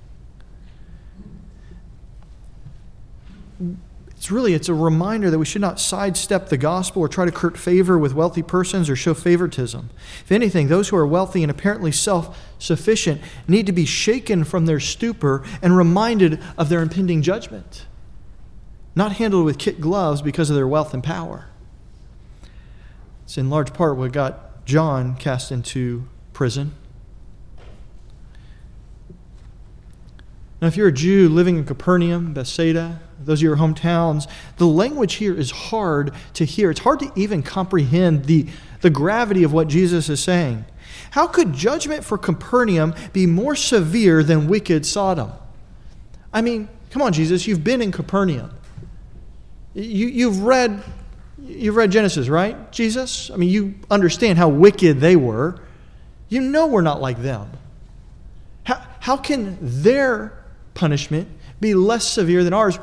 [4.18, 7.30] It's really it's a reminder that we should not sidestep the gospel or try to
[7.30, 9.88] curry favor with wealthy persons or show favoritism.
[10.20, 14.80] If anything, those who are wealthy and apparently self-sufficient need to be shaken from their
[14.80, 17.86] stupor and reminded of their impending judgment
[18.98, 21.46] not handled with kit gloves because of their wealth and power.
[23.22, 26.74] It's in large part what got John cast into prison.
[30.60, 35.14] Now, if you're a Jew living in Capernaum, Bethsaida, those are your hometowns, the language
[35.14, 36.70] here is hard to hear.
[36.70, 38.46] It's hard to even comprehend the,
[38.80, 40.64] the gravity of what Jesus is saying.
[41.10, 45.32] How could judgment for Capernaum be more severe than wicked Sodom?
[46.32, 48.50] I mean, come on, Jesus, you've been in Capernaum.
[49.74, 50.82] You, you've read
[51.40, 52.70] you've read Genesis, right?
[52.72, 53.30] Jesus?
[53.30, 55.60] I mean, you understand how wicked they were.
[56.28, 57.50] You know we're not like them.
[58.64, 60.44] How, how can their
[60.74, 61.28] punishment
[61.60, 62.78] be less severe than ours?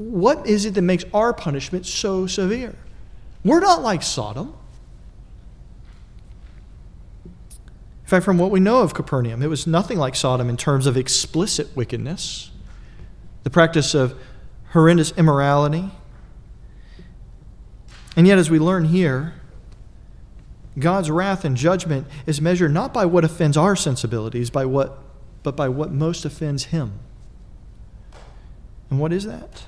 [0.00, 2.74] What is it that makes our punishment so severe?
[3.44, 4.54] We're not like Sodom.
[7.26, 10.86] In fact, from what we know of Capernaum, it was nothing like Sodom in terms
[10.86, 12.50] of explicit wickedness,
[13.42, 14.18] the practice of
[14.70, 15.90] horrendous immorality,
[18.16, 19.34] and yet, as we learn here,
[20.78, 24.98] God's wrath and judgment is measured not by what offends our sensibilities, by what,
[25.42, 27.00] but by what most offends Him.
[28.88, 29.64] And what is that?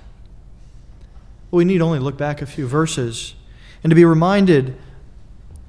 [1.53, 3.35] Well, we need only look back a few verses
[3.85, 4.75] and to be reminded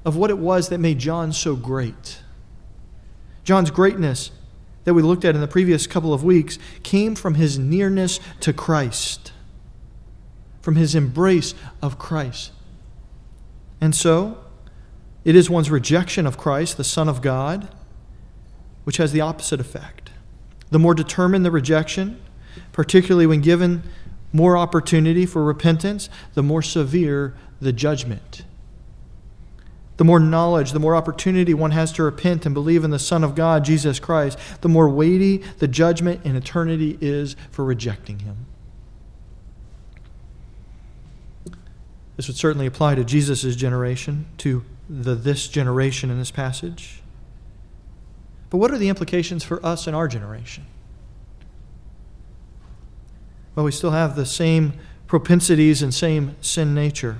[0.06, 2.22] of what it was that made John so great.
[3.44, 4.30] John's greatness
[4.84, 8.54] that we looked at in the previous couple of weeks came from his nearness to
[8.54, 9.32] Christ,
[10.62, 12.52] from his embrace of Christ.
[13.78, 14.38] And so,
[15.22, 17.68] it is one's rejection of Christ, the Son of God,
[18.84, 20.10] which has the opposite effect.
[20.70, 22.22] The more determined the rejection,
[22.72, 23.82] particularly when given
[24.34, 28.44] more opportunity for repentance, the more severe the judgment.
[29.96, 33.22] The more knowledge, the more opportunity one has to repent and believe in the Son
[33.22, 38.46] of God, Jesus Christ, the more weighty the judgment in eternity is for rejecting him.
[42.16, 47.02] This would certainly apply to Jesus' generation, to the this generation in this passage.
[48.50, 50.66] But what are the implications for us in our generation?
[53.54, 54.74] Well, we still have the same
[55.06, 57.18] propensities and same sin nature.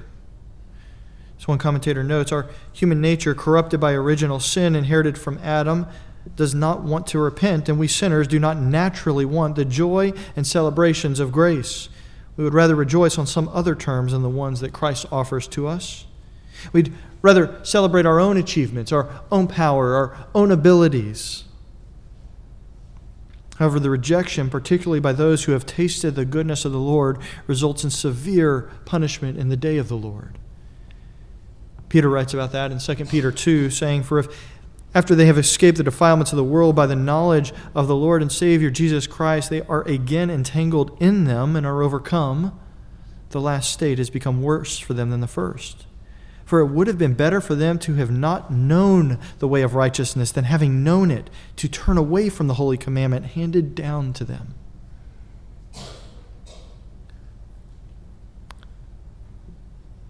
[1.38, 5.86] As one commentator notes, our human nature, corrupted by original sin inherited from Adam,
[6.36, 10.46] does not want to repent, and we sinners do not naturally want the joy and
[10.46, 11.88] celebrations of grace.
[12.36, 15.66] We would rather rejoice on some other terms than the ones that Christ offers to
[15.68, 16.06] us.
[16.72, 21.44] We'd rather celebrate our own achievements, our own power, our own abilities.
[23.58, 27.84] However, the rejection, particularly by those who have tasted the goodness of the Lord, results
[27.84, 30.38] in severe punishment in the day of the Lord.
[31.88, 34.28] Peter writes about that in 2 Peter 2, saying, For if
[34.94, 38.22] after they have escaped the defilements of the world by the knowledge of the Lord
[38.22, 42.58] and Savior Jesus Christ, they are again entangled in them and are overcome.
[43.30, 45.86] The last state has become worse for them than the first.
[46.44, 49.74] For it would have been better for them to have not known the way of
[49.74, 54.24] righteousness than having known it, to turn away from the holy commandment handed down to
[54.24, 54.54] them.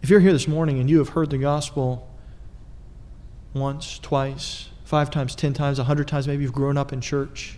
[0.02, 2.10] If you're here this morning and you have heard the gospel
[3.54, 7.56] once, twice, five times, ten times, a hundred times, maybe you've grown up in church.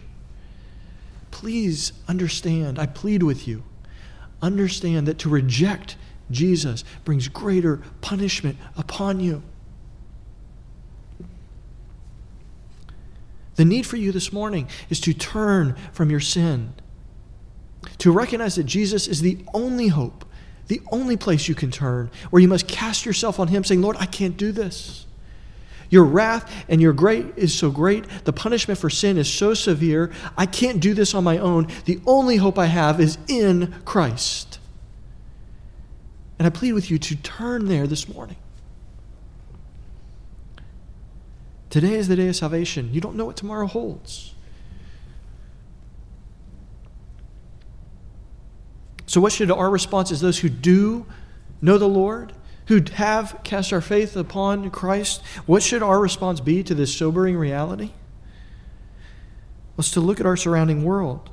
[1.33, 3.65] Please understand, I plead with you,
[4.41, 5.97] understand that to reject
[6.31, 9.43] Jesus brings greater punishment upon you.
[13.57, 16.75] The need for you this morning is to turn from your sin,
[17.99, 20.25] to recognize that Jesus is the only hope,
[20.69, 23.97] the only place you can turn, where you must cast yourself on Him, saying, Lord,
[23.99, 25.07] I can't do this.
[25.89, 28.05] Your wrath and your great is so great.
[28.25, 30.13] The punishment for sin is so severe.
[30.37, 31.69] I can't do this on my own.
[31.85, 34.56] The only hope I have is in Christ.
[36.39, 38.37] And I plead with you to turn there this morning.
[41.71, 42.91] Today is the day of salvation.
[42.93, 44.35] You don't know what tomorrow holds.
[49.07, 51.07] So, what should our response as those who do
[51.63, 52.33] know the Lord?
[52.67, 57.37] who have cast our faith upon Christ, what should our response be to this sobering
[57.37, 57.91] reality?
[59.77, 61.31] Was to look at our surrounding world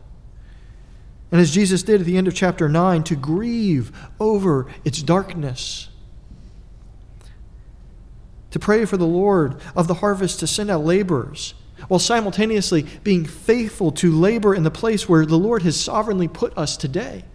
[1.33, 5.89] And as Jesus did at the end of chapter 9, to grieve over its darkness.
[8.51, 11.55] To pray for the Lord of the harvest to send out laborers,
[11.87, 16.55] while simultaneously being faithful to labor in the place where the Lord has sovereignly put
[16.55, 17.25] us today.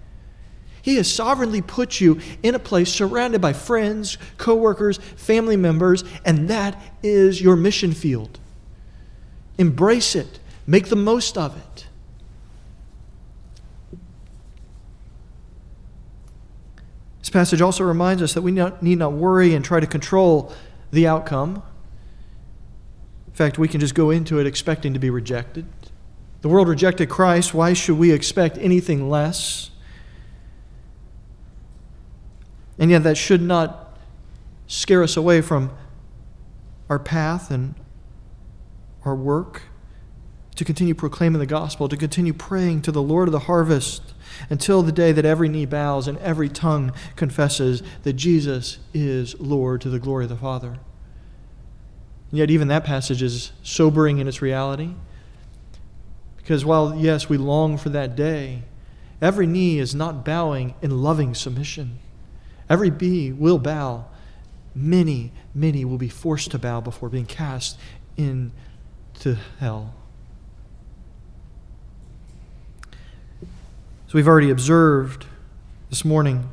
[0.80, 6.48] He has sovereignly put you in a place surrounded by friends, coworkers, family members, and
[6.50, 8.38] that is your mission field.
[9.58, 10.38] Embrace it,
[10.68, 11.87] make the most of it.
[17.28, 20.50] This passage also reminds us that we need not worry and try to control
[20.92, 21.62] the outcome.
[23.26, 25.66] In fact, we can just go into it expecting to be rejected.
[26.40, 27.52] The world rejected Christ.
[27.52, 29.70] Why should we expect anything less?
[32.78, 33.98] And yet, that should not
[34.66, 35.70] scare us away from
[36.88, 37.74] our path and
[39.04, 39.64] our work
[40.56, 44.14] to continue proclaiming the gospel, to continue praying to the Lord of the harvest
[44.50, 49.80] until the day that every knee bows and every tongue confesses that Jesus is Lord
[49.82, 50.78] to the glory of the Father.
[52.30, 54.94] And yet, even that passage is sobering in its reality.
[56.36, 58.62] Because while, yes, we long for that day,
[59.20, 61.98] every knee is not bowing in loving submission.
[62.68, 64.06] Every bee will bow.
[64.74, 67.78] Many, many will be forced to bow before being cast
[68.16, 69.94] into hell.
[74.08, 75.26] So we've already observed
[75.90, 76.48] this morning.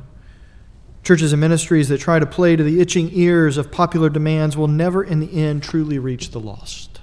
[1.02, 4.68] Churches and ministries that try to play to the itching ears of popular demands will
[4.68, 7.00] never, in the end, truly reach the lost.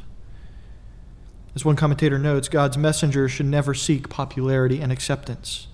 [1.55, 5.69] As one commentator notes, God's messengers should never seek popularity and acceptance.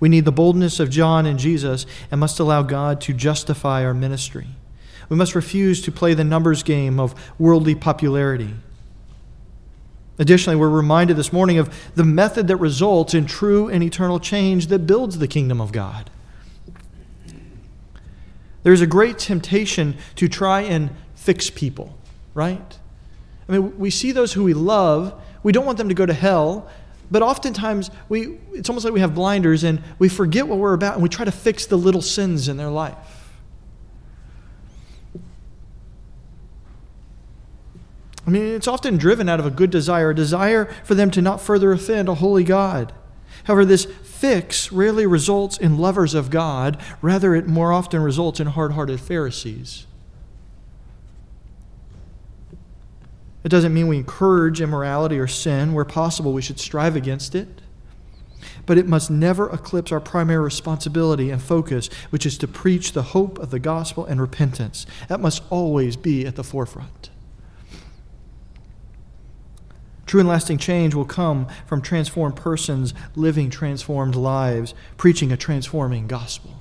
[0.00, 3.94] We need the boldness of John and Jesus and must allow God to justify our
[3.94, 4.48] ministry.
[5.08, 8.54] We must refuse to play the numbers game of worldly popularity.
[10.20, 14.66] Additionally, we're reminded this morning of the method that results in true and eternal change
[14.66, 16.10] that builds the kingdom of God.
[18.62, 21.96] There's a great temptation to try and fix people,
[22.34, 22.78] right?
[23.48, 26.12] I mean, we see those who we love, we don't want them to go to
[26.12, 26.68] hell,
[27.10, 30.94] but oftentimes we, it's almost like we have blinders and we forget what we're about
[30.94, 32.94] and we try to fix the little sins in their life.
[38.30, 41.20] I mean, it's often driven out of a good desire, a desire for them to
[41.20, 42.92] not further offend a holy God.
[43.42, 48.46] However, this fix rarely results in lovers of God, rather, it more often results in
[48.46, 49.84] hard hearted Pharisees.
[53.42, 55.72] It doesn't mean we encourage immorality or sin.
[55.72, 57.48] Where possible, we should strive against it.
[58.64, 63.02] But it must never eclipse our primary responsibility and focus, which is to preach the
[63.02, 64.86] hope of the gospel and repentance.
[65.08, 67.10] That must always be at the forefront.
[70.10, 76.08] True and lasting change will come from transformed persons living transformed lives, preaching a transforming
[76.08, 76.58] gospel.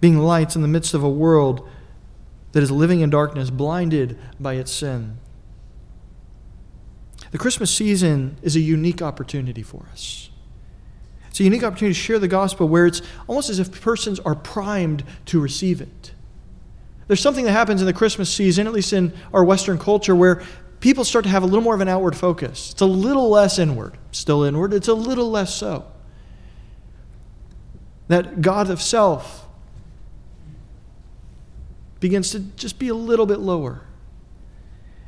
[0.00, 1.68] Being lights in the midst of a world
[2.52, 5.18] that is living in darkness, blinded by its sin.
[7.30, 10.30] The Christmas season is a unique opportunity for us.
[11.28, 14.34] It's a unique opportunity to share the gospel where it's almost as if persons are
[14.34, 16.12] primed to receive it.
[17.06, 20.42] There's something that happens in the Christmas season, at least in our Western culture, where
[20.80, 22.72] people start to have a little more of an outward focus.
[22.72, 25.86] It's a little less inward, still inward, it's a little less so.
[28.08, 29.46] That God of self
[32.00, 33.82] begins to just be a little bit lower.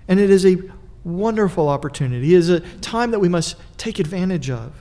[0.07, 0.59] And it is a
[1.05, 2.35] wonderful opportunity.
[2.35, 4.73] It is a time that we must take advantage of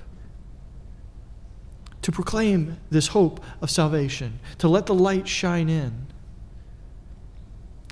[2.01, 6.07] to proclaim this hope of salvation, to let the light shine in.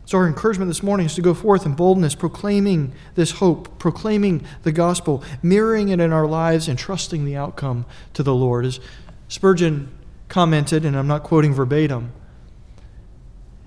[0.10, 4.44] So, our encouragement this morning is to go forth in boldness, proclaiming this hope, proclaiming
[4.64, 7.86] the gospel, mirroring it in our lives, and trusting the outcome
[8.16, 8.66] to the Lord.
[8.66, 8.80] As
[9.28, 9.96] Spurgeon
[10.28, 12.12] commented, and I'm not quoting verbatim,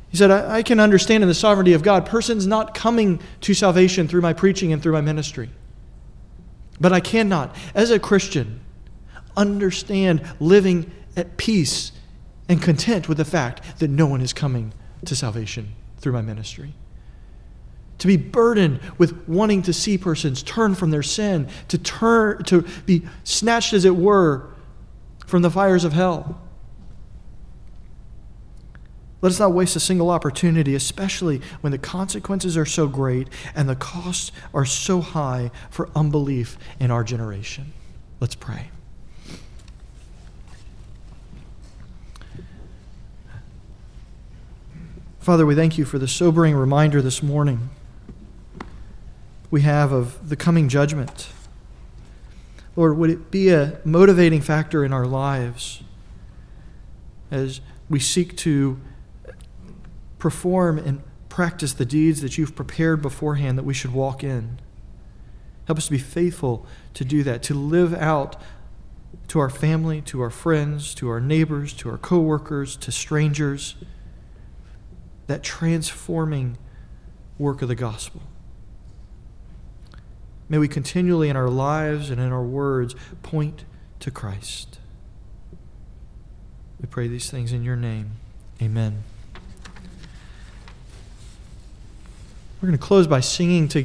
[0.08, 3.54] he said, I, I can understand in the sovereignty of God persons not coming to
[3.54, 5.48] salvation through my preaching and through my ministry.
[6.80, 8.58] But I cannot, as a Christian,
[9.36, 11.92] understand living at peace
[12.48, 14.74] and content with the fact that no one is coming
[15.04, 16.74] to salvation through my ministry.
[17.98, 22.66] To be burdened with wanting to see persons turn from their sin, to turn to
[22.84, 24.48] be snatched as it were
[25.26, 26.40] from the fires of hell.
[29.20, 33.68] Let us not waste a single opportunity, especially when the consequences are so great and
[33.68, 37.72] the costs are so high for unbelief in our generation.
[38.18, 38.70] Let's pray.
[45.22, 47.70] Father, we thank you for the sobering reminder this morning
[49.52, 51.28] we have of the coming judgment.
[52.74, 55.84] Lord, would it be a motivating factor in our lives
[57.30, 58.80] as we seek to
[60.18, 64.58] perform and practice the deeds that you've prepared beforehand that we should walk in?
[65.66, 68.34] Help us to be faithful to do that, to live out
[69.28, 73.76] to our family, to our friends, to our neighbors, to our coworkers, to strangers,
[75.32, 76.58] that transforming
[77.38, 78.20] work of the gospel.
[80.46, 83.64] May we continually in our lives and in our words point
[84.00, 84.78] to Christ.
[86.78, 88.10] We pray these things in your name.
[88.60, 89.04] Amen.
[92.60, 93.80] We're going to close by singing together.